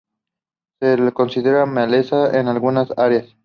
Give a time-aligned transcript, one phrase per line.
[0.79, 3.37] Se le considera maleza en algunas áreas.